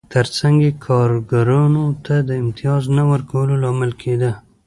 [0.13, 4.31] ترڅنګ یې کارګرانو ته د امتیاز نه ورکولو لامل کېده